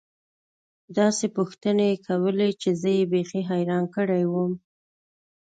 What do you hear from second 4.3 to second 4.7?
وم.